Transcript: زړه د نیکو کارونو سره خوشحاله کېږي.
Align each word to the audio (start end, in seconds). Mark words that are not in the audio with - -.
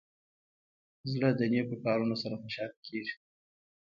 زړه 1.11 1.29
د 1.39 1.41
نیکو 1.53 1.75
کارونو 1.85 2.15
سره 2.23 2.35
خوشحاله 2.41 2.77
کېږي. 2.87 3.15